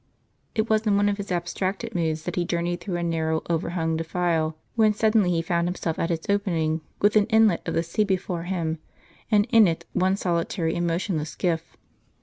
It 0.55 0.67
was 0.67 0.87
in 0.87 0.97
one 0.97 1.09
of 1.09 1.17
his 1.17 1.31
abstracted 1.31 1.93
moods 1.93 2.23
that 2.23 2.35
he 2.35 2.43
journeyed 2.43 2.81
through 2.81 2.95
a 2.97 3.03
narrow 3.03 3.43
overhung 3.51 3.97
defile, 3.97 4.57
when 4.73 4.95
suddenly 4.95 5.29
he 5.29 5.43
found 5.43 5.67
himself 5.67 5.99
at 5.99 6.09
its 6.09 6.27
opening, 6.27 6.81
with 7.01 7.15
an 7.15 7.27
inlet 7.27 7.61
of 7.67 7.75
the 7.75 7.83
sea 7.83 8.03
before 8.03 8.45
him, 8.45 8.79
and 9.29 9.45
in 9.51 9.67
it 9.67 9.85
one 9.93 10.15
solitary 10.15 10.73
and 10.73 10.87
motionless 10.87 11.29
skiff. 11.29 11.77